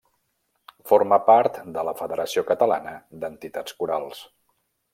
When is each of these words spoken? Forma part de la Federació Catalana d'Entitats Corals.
Forma 0.91 1.19
part 1.27 1.59
de 1.75 1.83
la 1.89 1.93
Federació 1.99 2.45
Catalana 2.53 2.95
d'Entitats 3.25 3.77
Corals. 3.83 4.27